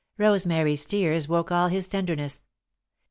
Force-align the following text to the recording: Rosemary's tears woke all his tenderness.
Rosemary's 0.17 0.83
tears 0.87 1.27
woke 1.27 1.51
all 1.51 1.67
his 1.67 1.87
tenderness. 1.87 2.43